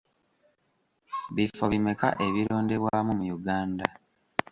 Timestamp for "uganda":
3.37-3.87